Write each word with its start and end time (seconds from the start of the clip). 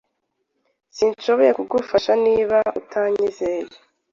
Sinshobora 0.95 1.51
kugufasha 1.57 2.11
niba 2.25 2.57
utanyizeye. 2.79 3.67